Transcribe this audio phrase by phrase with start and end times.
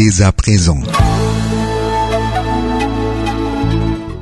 [0.00, 0.78] Dès à présent,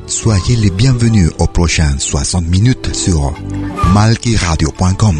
[0.07, 3.35] soyez les bienvenus aux prochaines 60 minutes sur
[3.93, 5.19] malquiradio.com.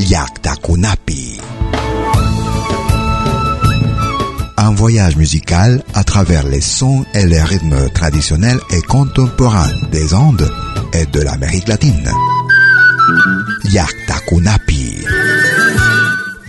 [0.00, 1.38] Yakta Kunapi.
[4.56, 10.50] Un voyage musical à travers les sons et les rythmes traditionnels et contemporains des Andes
[10.92, 12.10] et de l'Amérique latine.
[13.70, 15.06] Yaktakunapi.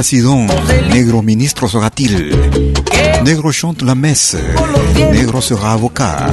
[0.00, 0.46] Président,
[0.94, 2.34] Negro ministre sera-t-il
[3.22, 4.34] Negro chante la messe,
[5.12, 6.26] Negro sera avocat.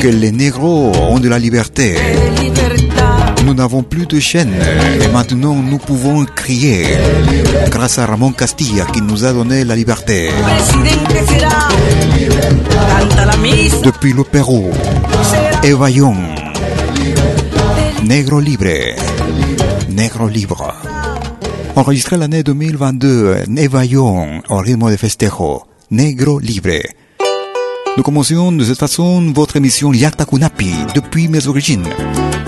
[0.00, 1.96] Que les négros ont de la liberté.
[3.44, 4.54] Nous n'avons plus de chaînes
[5.02, 6.96] et maintenant nous pouvons crier
[7.70, 10.30] grâce à Ramon Castilla qui nous a donné la liberté.
[13.82, 14.70] Depuis le Pérou,
[15.24, 16.22] será Eva Young,
[18.04, 18.94] Negro Libre,
[19.90, 20.93] Negro Libre.
[21.76, 26.82] Enregistré l'année 2022, Eva Young, au rythme de festejo, Negro Libre.
[27.96, 31.86] Nous commencions de cette façon votre émission Yakta Kunapi, depuis mes origines.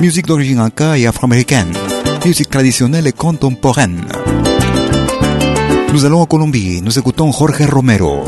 [0.01, 1.73] Musique d'origine inca et afro-américaine.
[2.25, 4.05] Musique traditionnelle et contemporaine.
[5.93, 8.25] Nous allons en Colombie, nous écoutons Jorge Romero.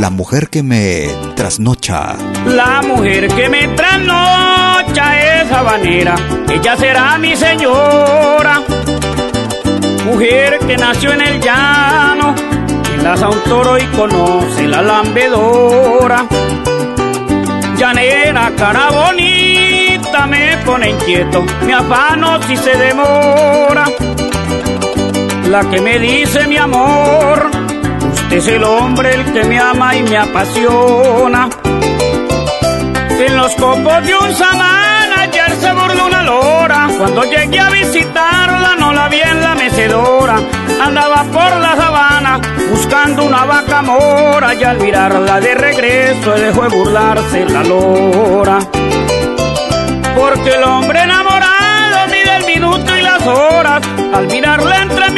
[0.00, 2.16] La mujer que me trasnocha.
[2.46, 6.14] La mujer que me trasnocha es habanera,
[6.50, 8.62] ella será mi señora.
[10.04, 12.34] Mujer que nació en el llano,
[12.94, 16.26] enlaza un toro y conoce la lambedora.
[17.76, 23.84] Llanera, cara bonita, me pone inquieto, me afano si se demora.
[25.48, 27.50] la que me dice mi amor,
[28.12, 31.48] usted es el hombre el que me ama y me apasiona.
[33.24, 34.91] En los copos de un samán
[35.56, 40.36] se burló una lora, cuando llegué a visitarla no la vi en la mecedora,
[40.80, 42.40] andaba por la sabana
[42.70, 48.58] buscando una vaca mora y al mirarla de regreso dejó de burlarse la lora.
[50.16, 53.82] Porque el hombre enamorado mide el minuto y las horas,
[54.14, 55.10] al mirarla entre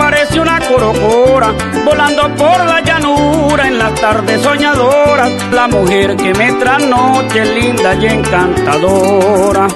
[0.00, 1.52] parece una corocora,
[1.84, 8.06] volando por la llanura en las tardes soñadoras, la mujer que me trasnoche linda y
[8.06, 9.68] encantadora.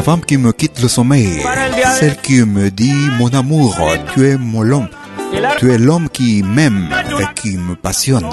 [0.00, 1.42] La femme qui me quitte le sommeil,
[1.98, 3.76] celle qui me dit mon amour,
[4.14, 4.88] tu es mon homme,
[5.58, 6.88] tu es l'homme qui m'aime
[7.20, 8.24] et qui me passionne.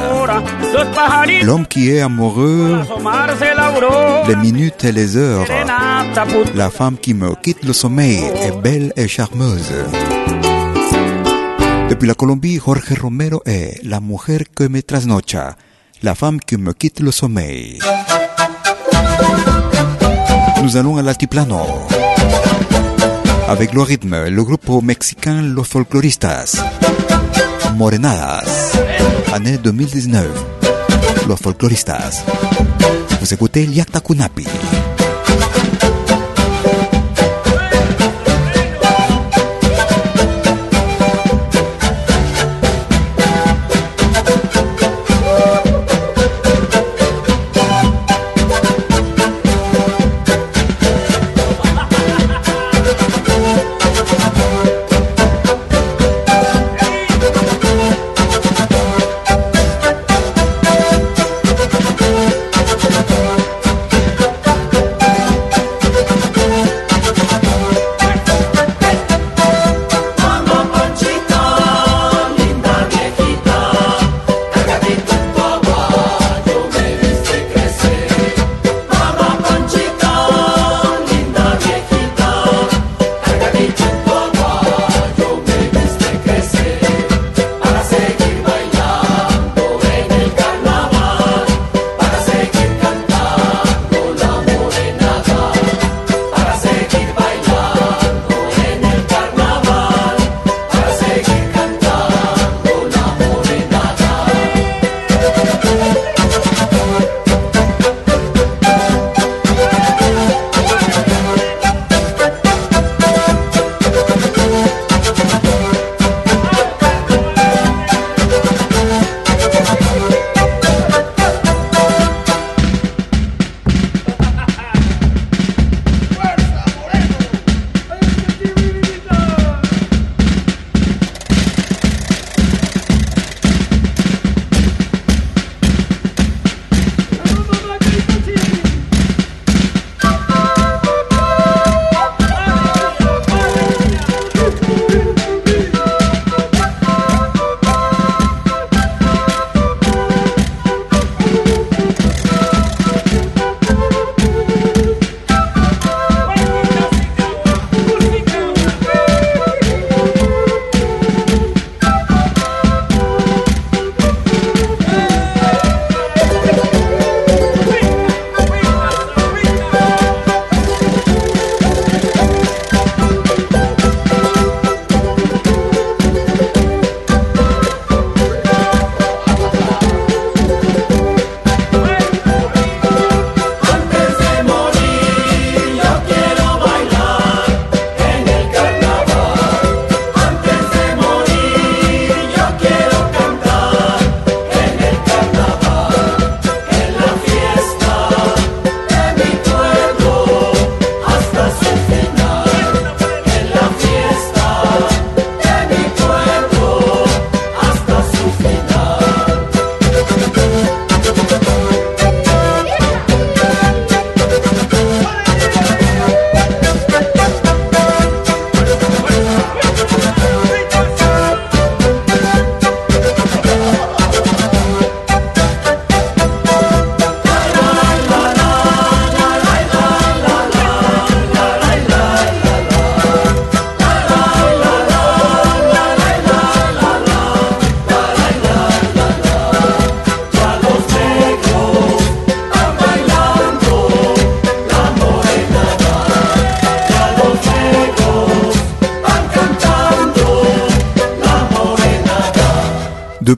[1.44, 2.80] L'homme qui est amoureux
[4.30, 5.46] les minutes et les heures.
[6.56, 9.74] La femme qui me quitte le sommeil est belle et charmeuse.
[11.90, 15.58] Depuis la Colombie, Jorge Romero est La mujer que me trasnocha,
[16.02, 17.80] la femme qui me quitte le sommeil.
[20.68, 21.62] Nous allons à l'altiplano.
[23.48, 26.62] Avec le rythme, le groupe mexicain Los Folcloristas.
[27.78, 28.74] Morenadas.
[29.32, 30.28] Année 2019.
[31.30, 32.22] Los Folcloristas.
[33.22, 34.46] Vous écoutez Liakta Kunapi.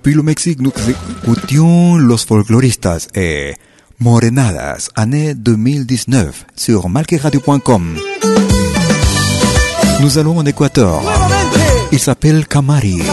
[0.10, 3.54] Depuis le Mexique, nous écoutions Los Folkloristas et
[4.00, 7.96] Morenadas, année 2019, sur malqueradio.com.
[10.00, 11.04] Nous allons en Équateur.
[11.92, 13.04] Il s'appelle Camari.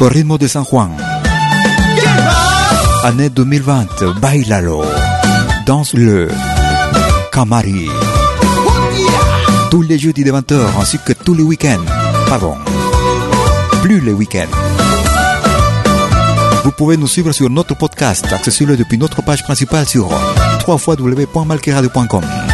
[0.00, 0.92] Au rythme de San Juan.
[3.04, 4.84] Année 2020, bailalo.
[5.66, 6.30] Danse-le.
[7.30, 7.90] Camari.
[9.70, 11.84] Tous les jeudis de 20h ainsi que tous les week-ends.
[12.26, 12.54] Pardon
[13.96, 14.46] les week-ends.
[16.64, 20.10] Vous pouvez nous suivre sur notre podcast, accessible depuis notre page principale sur
[20.66, 22.47] www.malqueradio.com.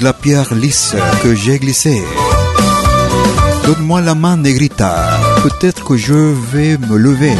[0.00, 2.02] La pierre lisse que j'ai glissée.
[3.66, 5.18] Donne-moi la main, Negrita.
[5.42, 6.14] Peut-être que je
[6.52, 7.34] vais me lever.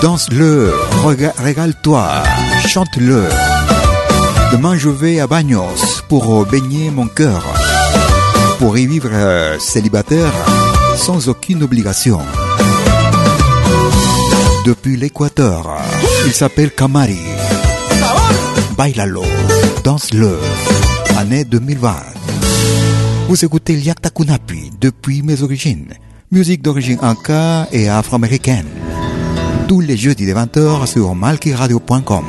[0.00, 0.72] Danse-le,
[1.38, 2.22] régale-toi,
[2.66, 3.24] chante-le.
[4.52, 7.44] Demain je vais à Bagnos pour baigner mon cœur,
[8.58, 10.32] pour y vivre euh, célibataire
[10.96, 12.20] sans aucune obligation.
[14.64, 15.78] Depuis l'Équateur,
[16.24, 17.18] il s'appelle Kamari.
[18.76, 19.24] Bailalo,
[19.82, 20.38] danse-le,
[21.18, 21.96] année 2020.
[23.28, 25.92] Vous écoutez Liakta Kunapi depuis mes origines,
[26.30, 28.66] musique d'origine inca et afro-américaine.
[29.66, 32.24] Tous les jeudis de 20h sur malkiradio.com.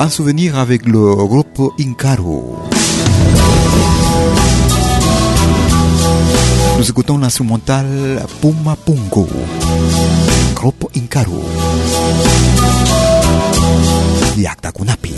[0.00, 2.42] Un souvenir avec le groupe Inkaru.
[6.78, 7.86] Nous écoutons l'instrumental
[8.40, 9.28] Puma Pungo.
[10.56, 11.42] Groupe Inkaru.
[14.36, 15.14] Yakta Kunapi.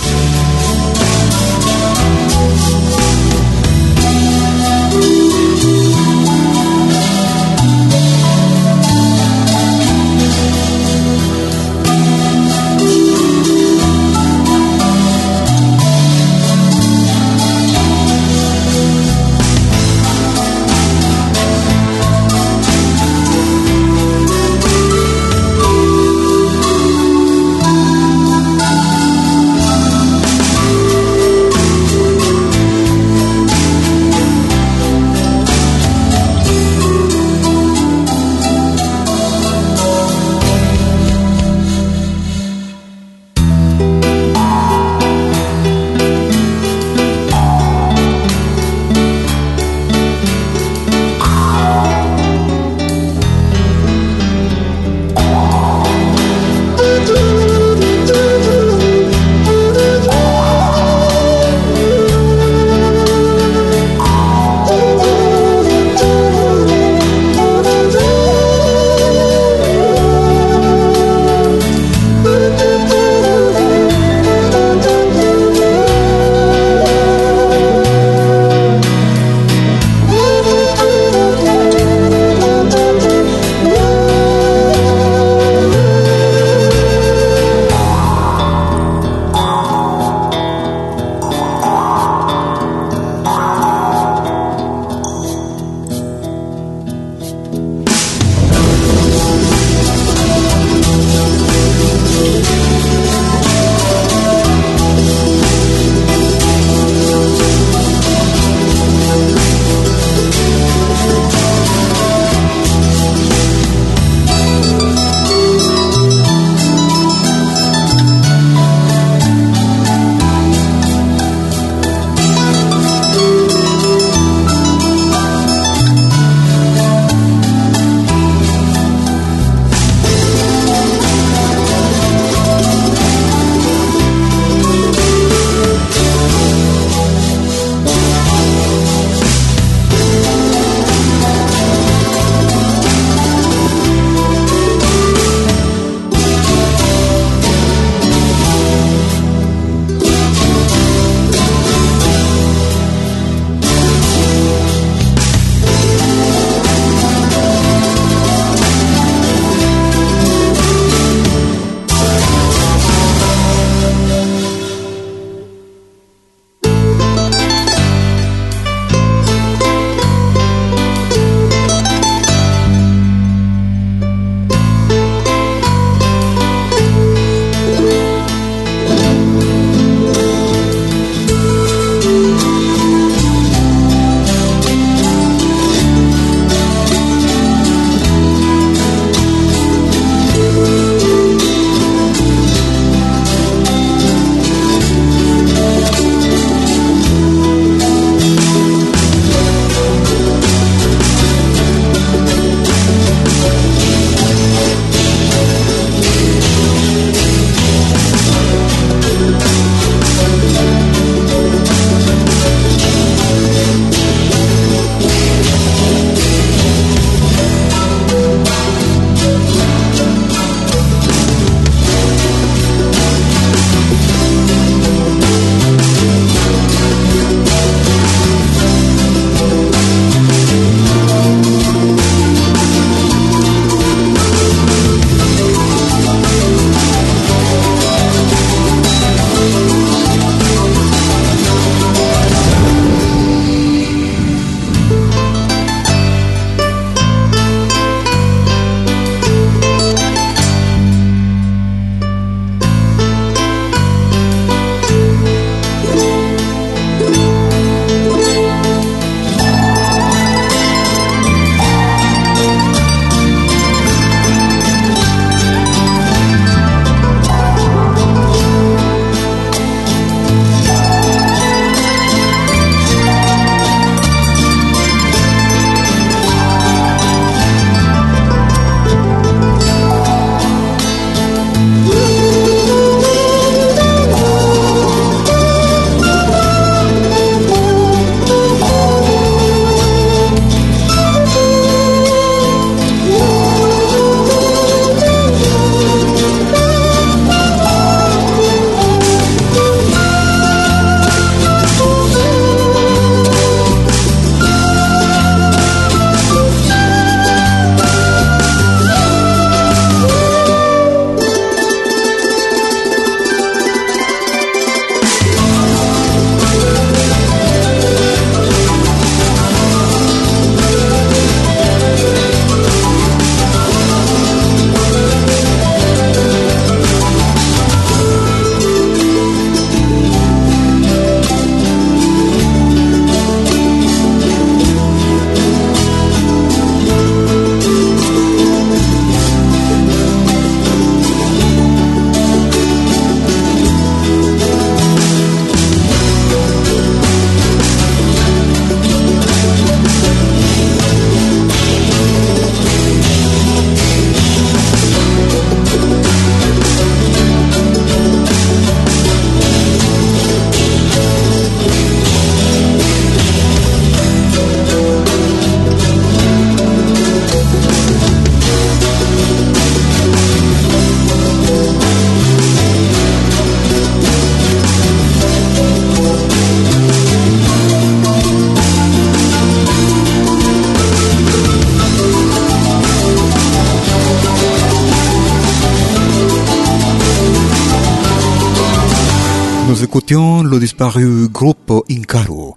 [390.10, 392.54] Écoutions le disparu groupe Inkaru,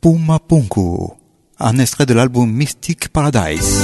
[0.00, 1.12] Puma Punku,
[1.58, 3.82] un extrait de l'album Mystic Paradise.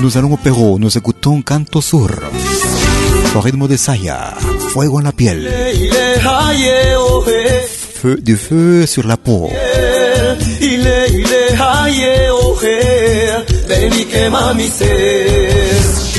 [0.00, 2.10] Nous allons au Pérou, nous écoutons Canto Sur,
[3.34, 4.34] au rythme de Saya,
[4.68, 5.50] Fuego en la piel,
[8.00, 9.50] feu, du feu sur la peau.
[14.54, 16.13] Mi ser.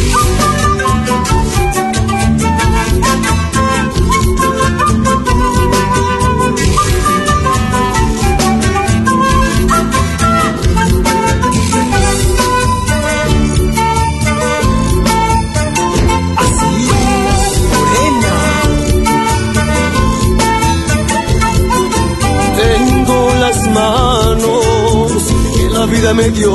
[23.75, 25.23] Manos
[25.55, 26.53] que la vida me dio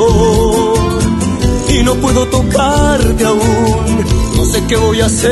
[1.69, 4.05] y no puedo tocarte aún.
[4.37, 5.31] No sé qué voy a hacer.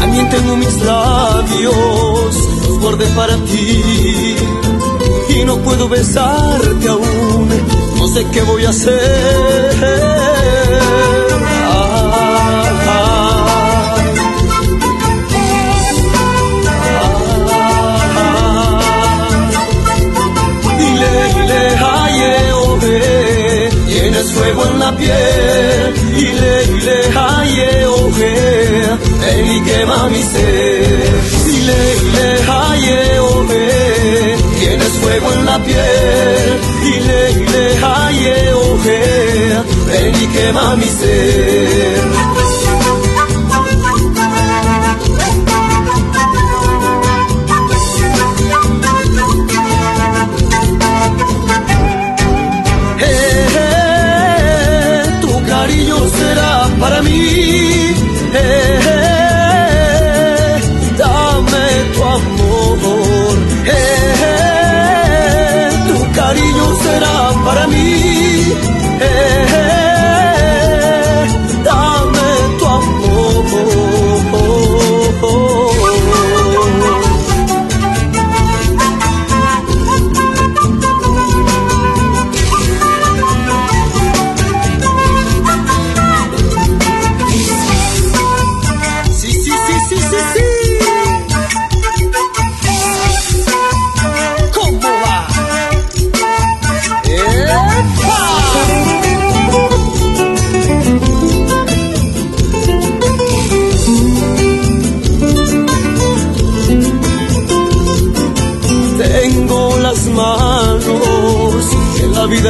[0.00, 2.34] También tengo mis labios,
[2.66, 3.82] los guardé para ti
[5.36, 7.89] y no puedo besarte aún.
[8.00, 9.76] No sé qué voy a hacer.
[11.68, 13.96] Ah, ah, ah.
[20.78, 21.62] Dile, dile,
[22.54, 25.94] oje, tienes fuego en la piel.
[26.16, 28.34] Dile, dile, aye, oje,
[29.20, 31.12] ven y quema mi ser.
[31.44, 36.60] Dile, dile, aye, oje, tienes fuego en la piel.
[36.82, 37.49] Dile, dile,
[37.82, 39.00] haye oje,
[39.86, 42.30] ven y quema mi eh, eh, ser.
[56.80, 57.69] Para mí.
[69.00, 69.29] Hey.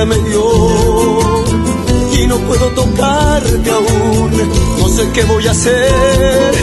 [0.06, 0.42] Me dio
[2.12, 4.30] y no puedo tocarte aún,
[4.78, 6.54] no sé qué voy a hacer.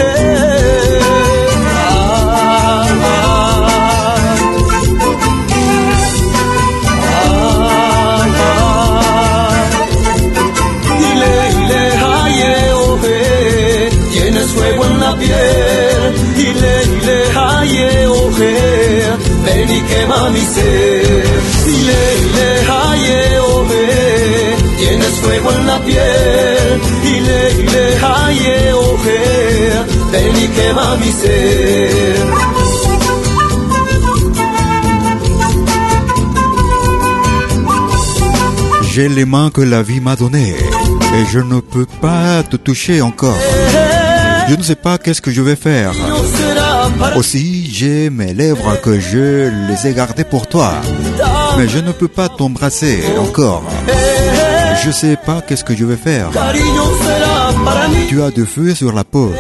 [1.90, 2.58] Ah,
[14.48, 16.16] fuego en la piel.
[16.36, 18.54] Dile, dile, aye, oje,
[19.46, 20.42] ven y quema mi
[38.94, 40.56] J'ai les mains que la vie m'a données
[41.16, 43.38] et je ne peux pas te toucher encore.
[44.50, 45.92] Je ne sais pas qu'est-ce que je vais faire.
[47.16, 50.74] Aussi, j'ai mes lèvres que je les ai gardées pour toi.
[51.58, 53.64] Mais je ne peux pas t'embrasser encore.
[54.84, 56.30] Je sais pas qu'est-ce que je vais faire.
[58.08, 59.32] Tu as du feu sur la peau.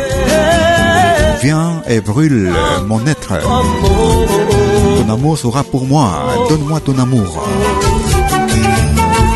[1.41, 2.51] Viens et brûle
[2.85, 3.33] mon être.
[4.97, 6.47] Ton amour sera pour moi.
[6.49, 7.47] Donne-moi ton amour.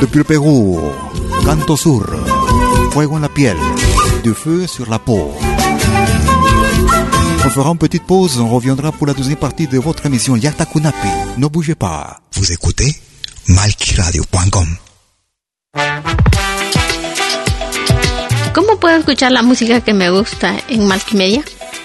[0.01, 0.79] Depuis le Pérou,
[1.45, 2.05] Canto Sur,
[2.91, 3.57] Fuego en la piel,
[4.23, 5.31] du feu sur la peau.
[7.45, 10.65] On fera une petite pause, on reviendra pour la deuxième partie de votre émission Yata
[10.65, 11.07] Kunapi.
[11.37, 12.19] Ne bougez pas.
[12.33, 12.95] Vous écoutez
[13.47, 14.67] malquiradio.com.
[18.53, 21.41] ¿Cómo puedo escuchar la música que me gusta en Multimedia?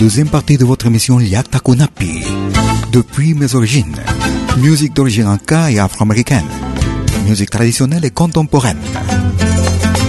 [0.00, 2.22] Deuxième partie de votre émission Liakta Kunapi.
[2.90, 3.94] Depuis mes origines.
[4.56, 6.48] Musique d'origine inca et afro-américaine.
[7.28, 8.80] Musique traditionnelle et contemporaine.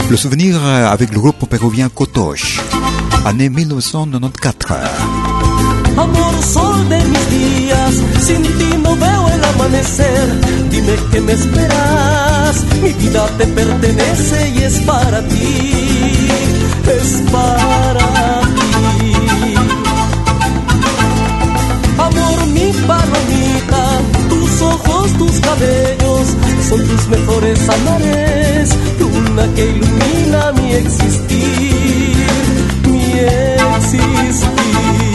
[0.10, 2.62] Le souvenir avec le groupe péruvien Kotosh.
[3.26, 4.78] Année 1994.
[5.98, 7.94] Amor, sol de mis días,
[8.26, 10.42] sin ti no veo el amanecer.
[10.70, 16.28] Dime que me esperas, mi vida te pertenece y es para ti,
[16.98, 19.14] es para ti.
[21.98, 23.84] Amor, mi palomita,
[24.30, 26.28] tus ojos, tus cabellos,
[26.70, 31.71] son tus mejores amores, luna que ilumina mi existir,
[33.82, 35.11] insiste.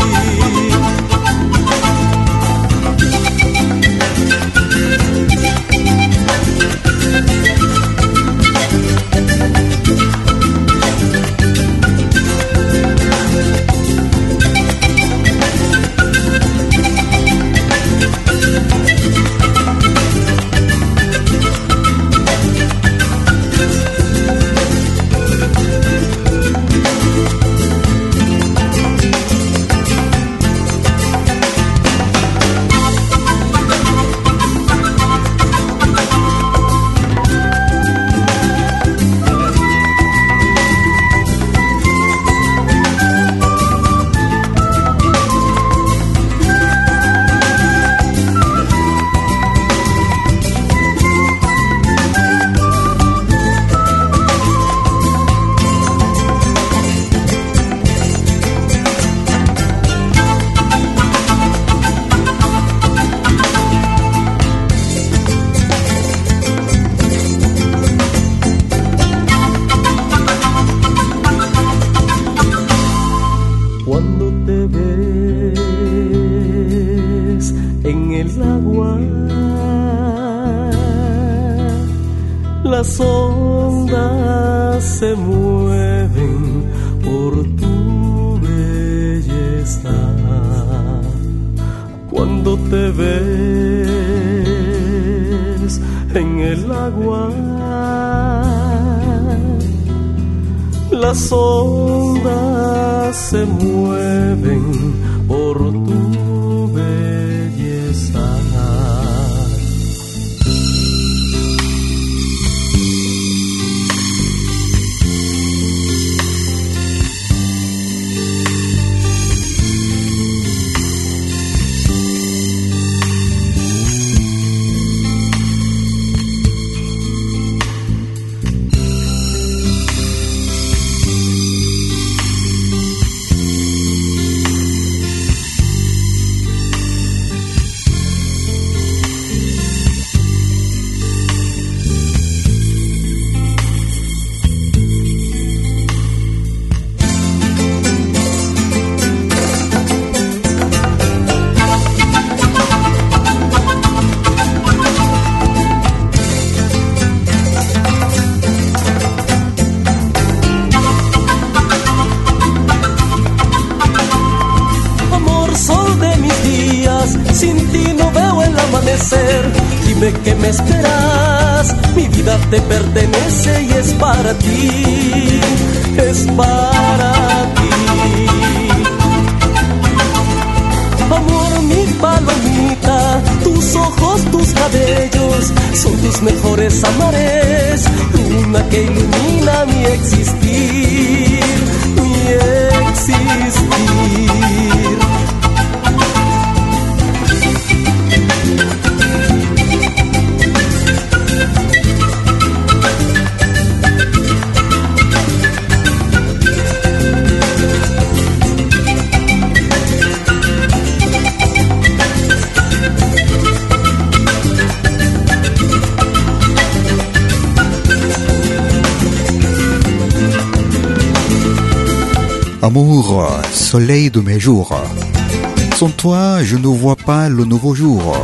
[225.74, 228.16] Sans toi, je ne vois pas le nouveau jour.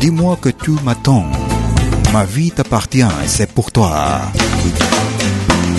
[0.00, 1.26] Dis-moi que tu m'attends.
[2.14, 4.22] Ma vie t'appartient, c'est pour toi.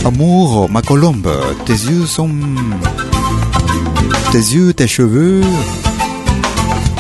[0.05, 1.31] Amour, ma colombe,
[1.65, 2.29] tes yeux sont...
[4.31, 5.41] Tes yeux, tes cheveux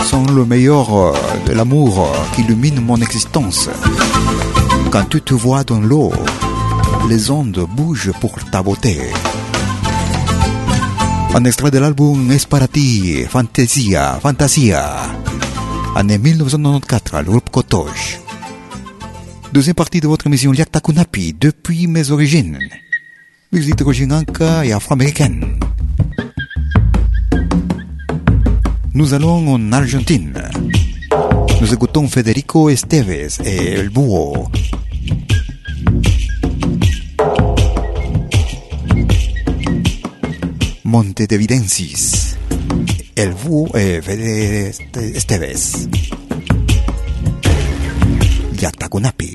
[0.03, 1.13] sont le meilleur
[1.45, 3.69] de l'amour qui illumine mon existence.
[4.89, 6.11] Quand tu te vois dans l'eau,
[7.09, 9.01] les ondes bougent pour ta beauté.
[11.37, 15.03] Un extrait de l'album Es para ti, Fantasia, Fantasia.
[15.95, 18.19] Année 1994, le groupe Kotosh.
[19.53, 22.57] Deuxième partie de votre émission Liakta Kunapi, depuis mes origines.
[23.51, 25.59] Musique d'origine anka et afro-américaine.
[28.95, 30.41] Nous allons en Argentine.
[31.61, 34.49] Nous écoutons Federico Esteves et El Búho.
[40.87, 42.37] Montedevidensis,
[43.17, 43.99] el búho eh,
[44.69, 45.89] este- Esteves,
[48.57, 49.33] Yatacunapi.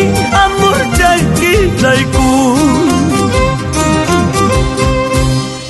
[0.43, 2.31] Amor chaki daiku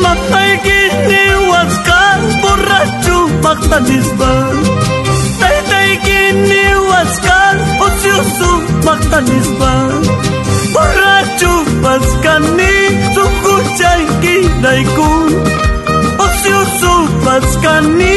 [0.03, 1.99] Mapai gini waska
[2.41, 4.31] Borracho pascani nisba
[5.39, 7.24] Tai tai gini waska
[7.85, 8.51] uciusu
[8.85, 9.71] maqtanispa
[10.73, 11.51] borrachu
[11.83, 12.73] paskani
[13.15, 15.29] suquchaykidaykun
[16.25, 16.93] uciusu
[17.25, 18.15] paskani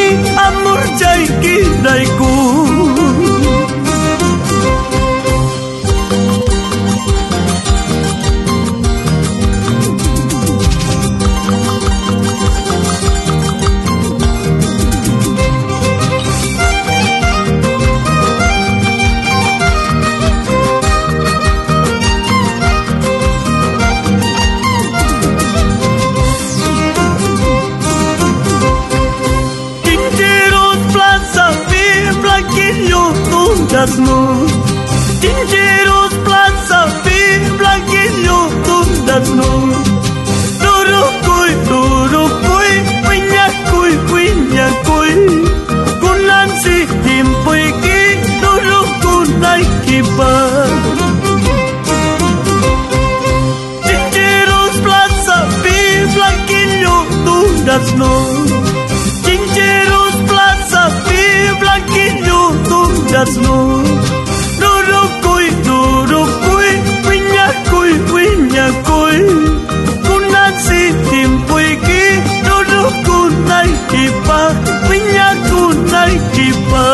[1.85, 2.33] daiku.
[33.85, 34.18] dnu.
[35.20, 37.20] Tingerul plața fi
[37.57, 39.53] blaghiu tu de dnu
[40.62, 42.72] Turucui, turucui,
[43.05, 45.12] pâinea-cui, pâinea-cui
[46.01, 48.01] Cu lanții timpui chi,
[48.41, 50.79] turucul n-ai chipat
[63.35, 63.57] snu
[64.62, 65.79] ru ru kui du
[66.12, 66.70] ru kui
[67.09, 69.18] winya kui winya kui
[70.07, 72.03] kuna si tim pui ki
[72.49, 74.41] ru ru kunai kipa
[74.91, 76.87] winya kunai kipa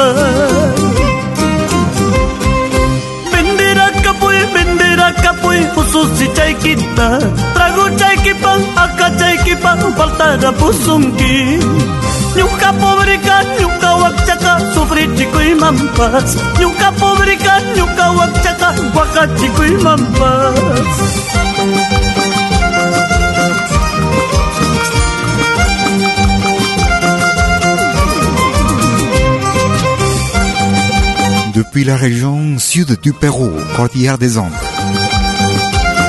[6.62, 7.08] kita
[7.54, 11.60] Trago chay kipan, acá chay kipan, faltará pusungki
[12.36, 16.36] Nyuka pobreka, nyuka wakchaka, sufrir chico y mampas.
[16.58, 20.58] Nyuka pobreka, nyuka wakchaka, waka chico y mampas.
[31.54, 34.50] Depuis la région sud du Pérou, cordillère des Andes.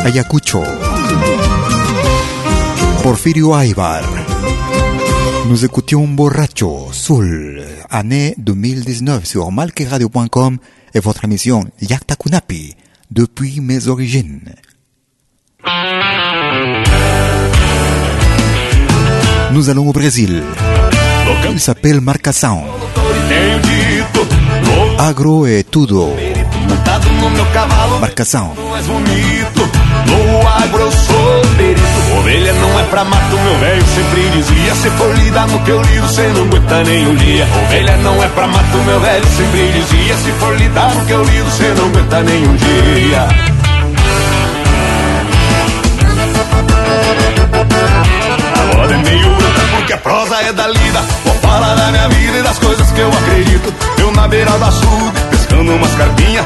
[0.05, 0.61] Ayacucho.
[3.01, 4.03] Porfirio Aybar.
[5.49, 10.59] Nous écoutions Borracho, Soul, année 2019 sur malqueradio.com
[10.93, 12.75] et votre émission Yakta Kunapi,
[13.09, 14.53] depuis mes origines.
[19.53, 20.43] Nous allons au Brésil.
[21.49, 22.63] Il s'appelle Marcação.
[24.99, 26.11] Agro et tudo.
[26.95, 28.53] Montado no meu cavalo, Marcação.
[28.69, 29.69] mais bonito.
[30.05, 32.17] No agro eu sou perito.
[32.19, 34.75] Ovelha não é pra mato, meu velho sempre dizia.
[34.75, 37.47] Se for lidar no que eu lido, cê não aguenta nem um dia.
[37.65, 40.17] Ovelha não é pra mato, meu velho sempre dizia.
[40.17, 43.27] Se for lidar no que eu lido, cê não aguenta nem um dia.
[48.77, 51.01] Moda é meio bruta porque a prosa é da lida.
[51.25, 53.73] Vou falar da minha vida e das coisas que eu acredito.
[53.97, 56.45] Eu na beira do açude, pescando umas carpinhas,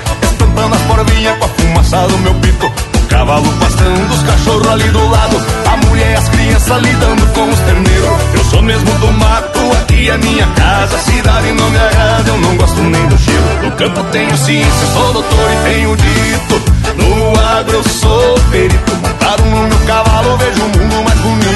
[0.49, 2.65] estampando as porvinhas com a fumaça do meu pito.
[2.65, 5.37] O cavalo pastando, os cachorros ali do lado.
[5.65, 8.09] A mulher e as crianças lidando com os terneiros.
[8.33, 10.95] Eu sou mesmo do mato, aqui é minha casa.
[10.95, 13.43] A cidade não me agrada, eu não gosto nem do cheiro.
[13.63, 16.61] No campo tenho ciência, sou doutor e tenho dito.
[16.97, 18.95] No agro eu sou perito.
[19.01, 21.48] Montado no meu cavalo, vejo o mundo mais bonito.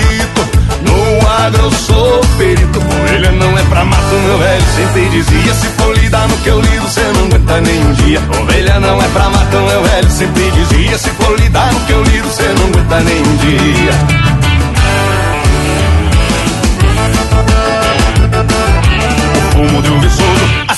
[1.28, 4.64] Agro eu sou perito Ovelha não é pra mato, meu velho.
[4.76, 8.22] Sempre dizia Se for lidar no que eu lido, cê não aguenta nem um dia.
[8.40, 10.10] Ovelha não é pra mato, meu velho.
[10.10, 14.23] Sempre dizia Se for lidar no que eu lido, cê não aguenta nem um dia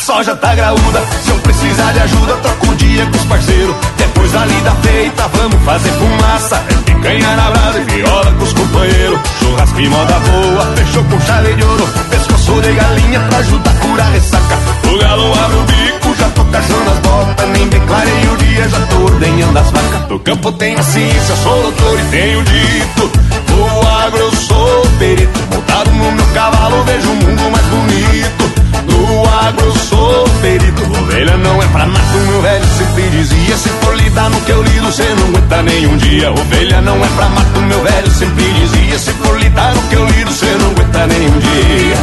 [0.05, 1.03] soja tá graúda.
[1.23, 3.75] Se eu precisar de ajuda, troco o dia com os parceiros.
[3.97, 6.63] Depois da lida feita, vamos fazer fumaça.
[6.69, 9.19] É picanha na brasa e viola com os companheiros.
[9.39, 11.89] Churrasco e moda boa, fechou com chave de ouro.
[12.09, 14.59] Pescoço de galinha pra ajudar a curar ressaca.
[14.93, 17.49] O galo abre o bico, já tô cachando as botas.
[17.49, 20.09] Nem declarei o dia, já tô ordenhando as vacas.
[20.09, 23.24] No campo tem a ciência, sou doutor e tenho dito.
[23.55, 25.39] No agro sou perito.
[25.53, 28.43] Montado no meu cavalo, vejo o mundo mais bonito.
[28.87, 30.83] No agro sou perito.
[30.99, 34.61] Ovelha não é pra mato, meu velho sempre dizia Se for lidar no que eu
[34.63, 36.31] lido, cê não aguenta nenhum dia.
[36.31, 40.05] Ovelha não é pra mato, meu velho sempre dizia Se for lidar no que eu
[40.05, 41.95] lido, cê não aguenta nenhum dia.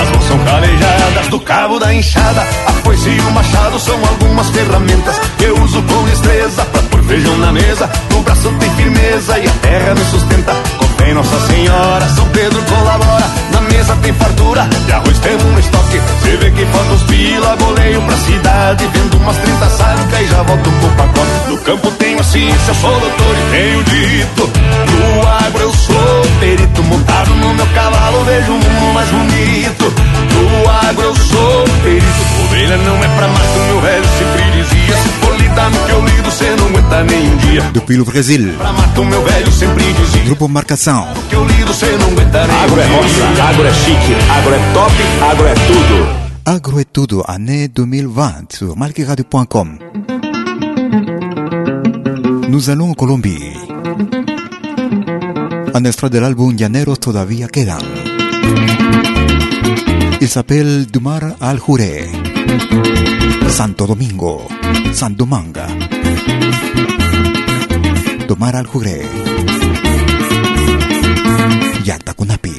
[0.00, 2.46] As mãos são calejadas do cabo da enxada.
[2.66, 7.02] A foice e o machado são algumas ferramentas Que eu uso com destreza pra pôr
[7.04, 10.54] feijão na mesa No braço tem firmeza e a terra me sustenta
[10.98, 13.24] Vem Nossa Senhora, São Pedro colabora.
[13.52, 15.98] Na mesa tem fartura, de arroz temos no estoque.
[15.98, 18.86] Você vê que falta os pila, goleio pra cidade.
[18.86, 21.50] Vendo umas 30 sacas e já volto com o pacote.
[21.50, 24.50] No campo tenho a ciência, sou doutor e tenho dito.
[25.14, 30.13] No agro eu sou perito, montado no meu cavalo, vejo o mundo mais bonito.
[30.44, 34.96] No agro eu sou perito, ovelha não é pra mato, meu velho sempre dizia.
[34.96, 37.62] Se for lidar no que eu lido, cê não aguenta nem um dia.
[37.72, 40.24] Depuis le Brésil, Pra mato, meu velho sempre dizia.
[40.24, 41.06] Grupo Marcação.
[41.28, 44.72] Que eu lido, cê não aguenta nem Agro é roça, agro é chique, agro é
[44.72, 44.94] top,
[45.30, 46.24] agro é tudo.
[46.46, 49.78] Agro et Tudo, année 2020, sur malqueradio.com.
[52.50, 53.54] Nous allons en Colombie.
[55.72, 57.80] Un extrait de l'album Llaneros todavía quedan.
[60.24, 62.10] Il s'appelle Dumar al Juré.
[63.46, 64.48] Santo Domingo.
[64.90, 65.66] Santo Manga.
[68.26, 69.06] Dumar Juré.
[71.82, 72.54] Yactacunapi.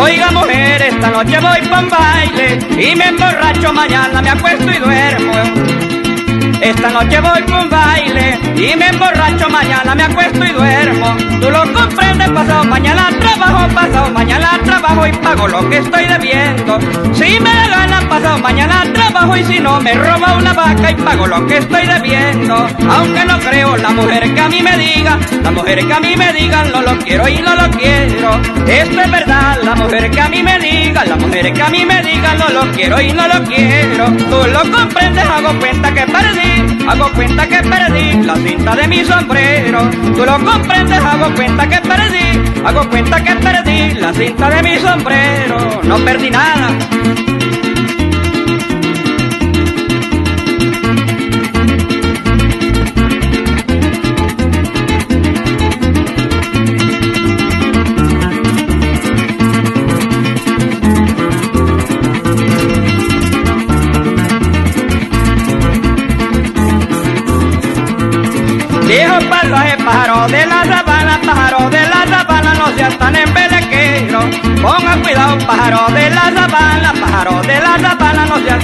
[0.00, 4.78] Oiga mujer, esta noche voy pa' un baile y me emborracho, mañana me acuesto y
[4.78, 6.01] duermo.
[6.62, 11.16] Esta noche voy un baile y me emborracho, mañana me acuesto y duermo.
[11.40, 16.78] Tú lo comprendes, pasado mañana trabajo, pasado mañana trabajo y pago lo que estoy debiendo.
[17.14, 20.94] Si me da gana, pasado mañana trabajo y si no me roba una vaca y
[20.94, 22.54] pago lo que estoy debiendo.
[22.88, 26.14] Aunque no creo la mujer que a mí me diga, la mujer que a mí
[26.16, 28.40] me diga no lo quiero y no lo quiero.
[28.68, 31.84] Esto es verdad, la mujer que a mí me diga, la mujer que a mí
[31.84, 34.06] me diga no lo quiero y no lo quiero.
[34.30, 36.51] Tú lo comprendes, hago cuenta que perdí,
[36.88, 39.90] hago cuenta que perdí la cinta de mi sombrero.
[40.14, 44.78] Tú lo comprendes, hago cuenta que perdí, hago cuenta que perdí la cinta de mi
[44.78, 45.80] sombrero.
[45.84, 46.70] No perdí nada.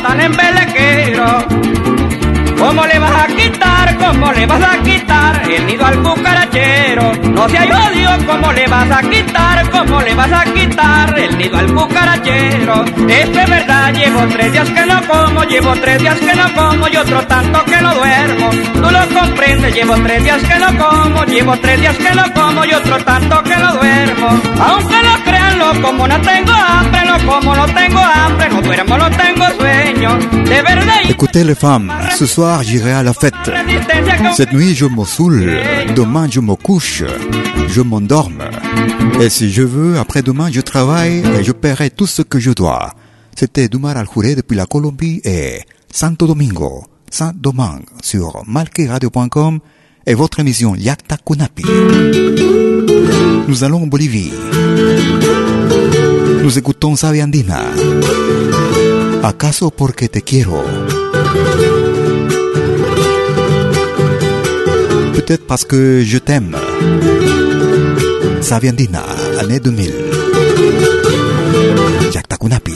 [0.09, 1.47] Tan embelequero.
[2.59, 6.18] ¿Cómo le vas a quitar, cómo le vas a quitar el nido al cucarachero?
[7.39, 11.57] No seas odio, ¿cómo le vas a quitar, cómo le vas a quitar el nido
[11.57, 12.85] al cucarachero?
[12.85, 16.89] Esto es verdad, llevo tres días que no como, llevo tres días que no como
[16.89, 18.51] y otro tanto que no duermo.
[18.75, 22.65] Tú lo comprendes, llevo tres días que no como, llevo tres días que no como
[22.65, 24.29] y otro tanto que no duermo.
[24.61, 28.99] Aunque no crean, lo como no tengo hambre, lo como no tengo hambre, no duermo,
[28.99, 30.19] no tengo sueño.
[30.45, 30.99] De verdad.
[31.09, 33.35] Écoutez les femmes, ce soir j'irai à la fête.
[34.35, 35.61] Cette nuit je me saoule,
[35.95, 37.03] demain je me couche,
[37.69, 38.45] je m'endorme.
[39.21, 42.95] Et si je veux, après-demain je travaille et je paierai tout ce que je dois.
[43.37, 44.07] C'était Dumar al
[44.37, 45.61] depuis la Colombie et
[45.93, 49.61] Santo Domingo, Saint Domingue sur malqueradio.com
[50.07, 51.65] et votre émission Yakta Kunapi.
[53.47, 54.33] Nous allons en Bolivie.
[56.43, 57.63] Nous écoutons Sabia Andina.
[59.23, 60.63] ¿Acaso porque te quiero?
[65.15, 66.57] Peut-être parce que je t'aime.
[68.41, 69.03] Saviandina,
[69.41, 69.93] année 2000.
[72.13, 72.75] Yaktakunapi.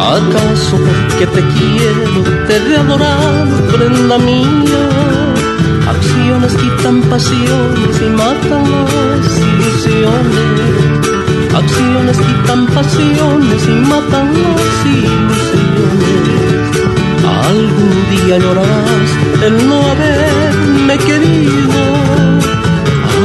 [0.00, 4.82] ¿Acaso porque te quiero, te he adorado, prenda mía?
[5.88, 10.64] Acciones quitan pasiones y matan las ilusiones.
[11.54, 15.43] Acciones quitan pasiones y matan las ilusiones.
[17.50, 19.10] Algún día llorarás
[19.46, 21.80] el no haberme querido.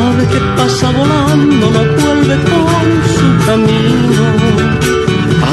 [0.08, 4.26] Ave que pasa volando no vuelve por su camino.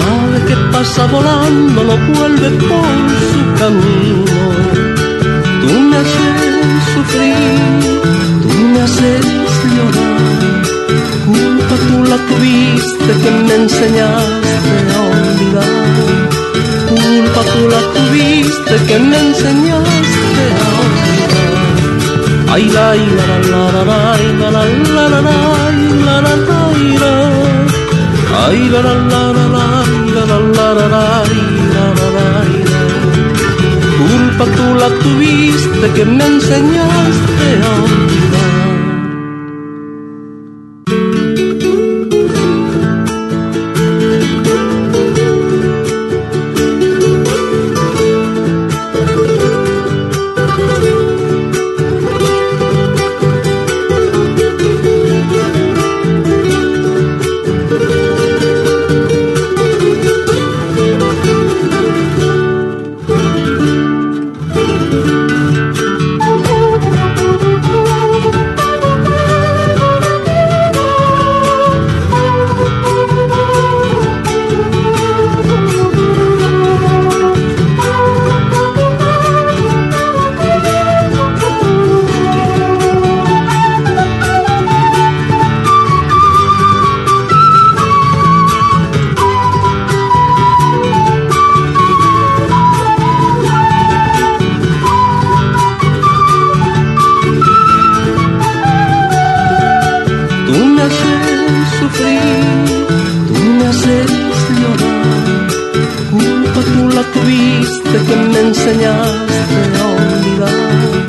[0.06, 2.96] Ave que pasa volando no vuelve por
[3.30, 4.42] su camino.
[5.62, 7.70] Tú me haces sufrir,
[8.42, 9.26] tú me haces
[9.76, 10.62] llorar.
[11.26, 15.75] Culpa tú la tuviste que me enseñaste a olvidar
[17.56, 20.74] tú la tuviste que me enseñaste a.
[22.52, 22.88] Ay, la,
[23.18, 24.00] la, la, la,
[24.40, 24.62] la, la,
[24.94, 25.30] la, la,
[26.06, 26.34] la, la,
[27.02, 27.14] la,
[28.46, 29.22] Ay, la, la, la,
[29.54, 29.66] la,
[30.14, 31.06] la, la, la, la,
[33.98, 38.25] Culpa tú la tuviste que me enseñaste a olvidar.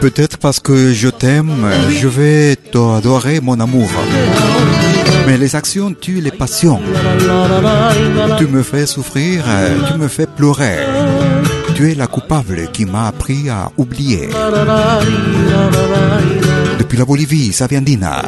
[0.07, 3.89] Peut-être parce que je t'aime, je vais t'adorer mon amour.
[5.27, 6.79] Mais les actions tuent les passions.
[8.37, 9.43] Tu me fais souffrir,
[9.85, 10.77] tu me fais pleurer.
[11.75, 14.29] Tu es la coupable qui m'a appris à oublier.
[16.79, 18.21] Depuis la Bolivie, Saviandina.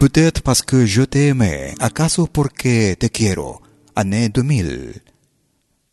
[0.00, 3.60] Peut-être parce que je t'aimais, acaso porque te quiero,
[3.94, 5.03] année 2000.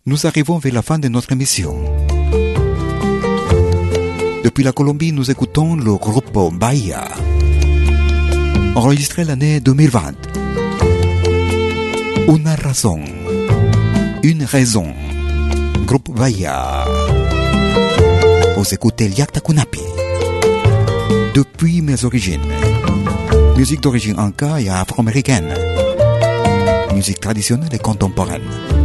[0.08, 1.76] Nous arrivons vers la fin de notre émission.
[4.44, 7.08] Depuis la Colombie, nous écoutons le groupe Bahia,
[8.74, 10.14] enregistré l'année 2020.
[12.28, 13.02] Una razón,
[14.24, 14.88] une raison,
[15.86, 16.86] groupe Bahia.
[18.58, 19.82] Vous écoutez Liakta Kunapi.
[21.36, 22.42] Depuis mes origines,
[23.56, 25.54] musique d'origine anka et afro-américaine,
[26.96, 28.81] musique traditionnelle et contemporaine.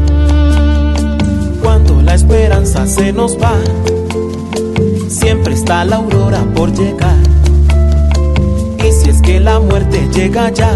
[2.17, 3.53] Esperanza se nos va,
[5.09, 7.17] siempre está la aurora por llegar.
[8.79, 10.73] Y si es que la muerte llega ya,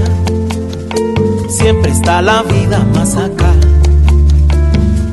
[1.48, 3.52] siempre está la vida más acá.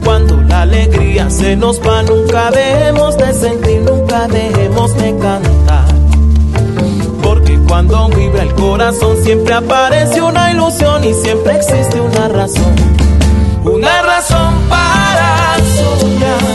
[0.03, 5.85] Cuando la alegría se nos va, nunca dejemos de sentir, nunca dejemos de cantar.
[7.23, 12.75] Porque cuando vibra el corazón, siempre aparece una ilusión y siempre existe una razón.
[13.63, 14.96] Una razón para
[15.77, 16.46] 重要。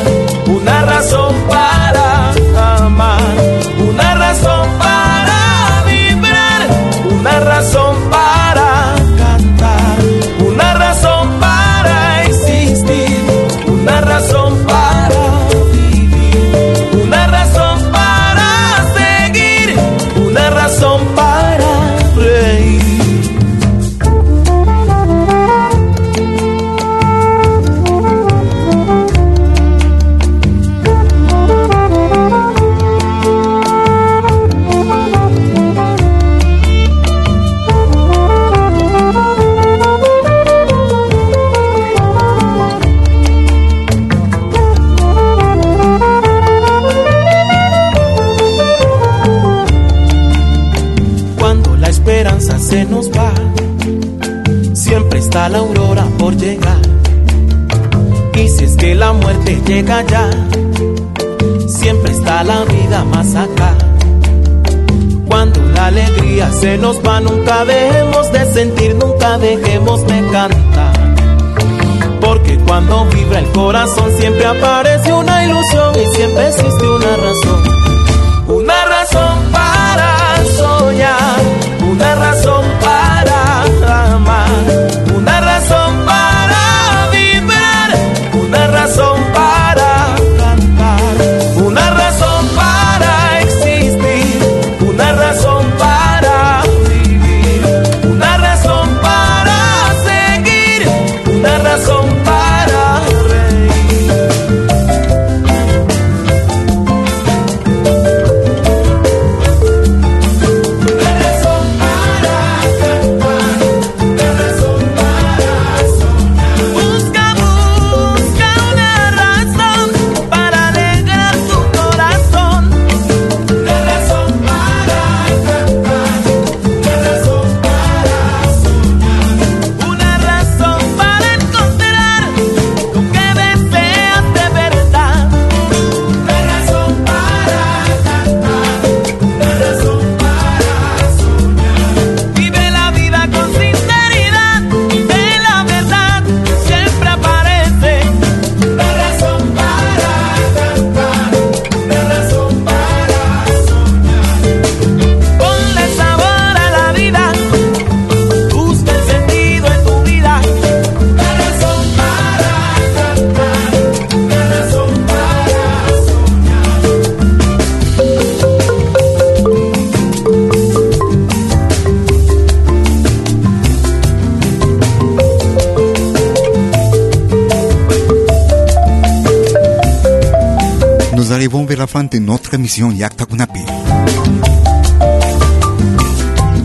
[182.52, 183.60] Notre émission Yakta Kunapi.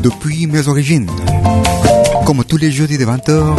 [0.02, 1.10] Depuis mes origines,
[2.26, 3.56] comme tous les jeudis de 20h,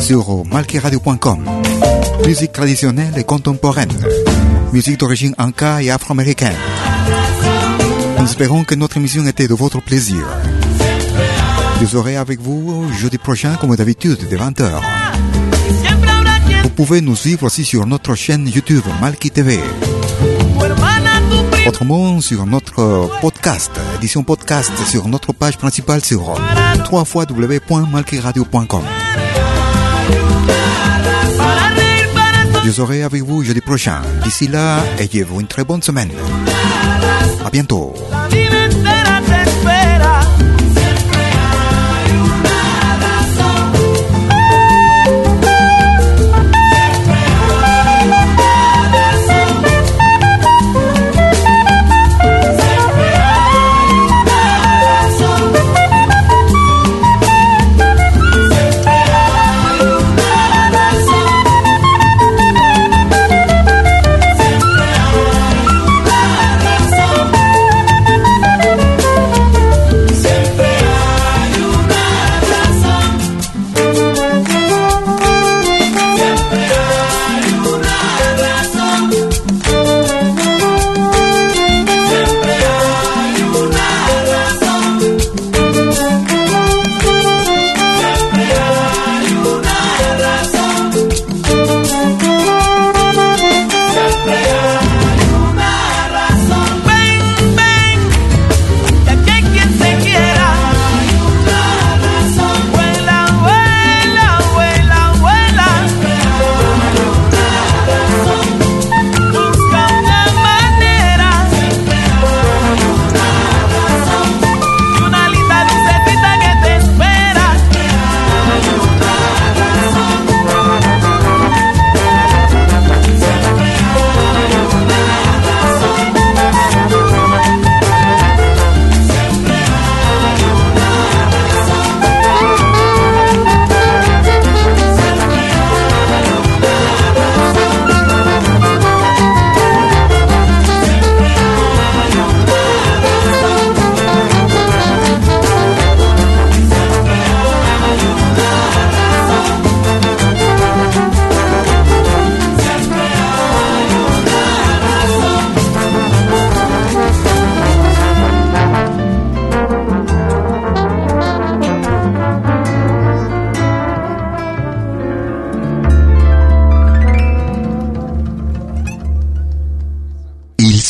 [0.00, 1.44] sur malkiradio.com,
[2.26, 3.92] musique traditionnelle et contemporaine,
[4.72, 6.56] musique d'origine anka et afro-américaine.
[8.18, 10.26] Nous espérons que notre émission était de votre plaisir.
[11.82, 14.70] Je serai avec vous jeudi prochain comme d'habitude de 20h.
[16.76, 19.58] Vous pouvez nous suivre aussi sur notre chaîne YouTube Malki TV.
[21.66, 26.38] Autrement sur notre podcast, édition podcast sur notre page principale sur
[26.92, 28.82] www.malkiradio.com.
[32.62, 34.02] Je serai avec vous jeudi prochain.
[34.22, 36.10] D'ici là, ayez-vous une très bonne semaine.
[37.42, 37.94] À bientôt.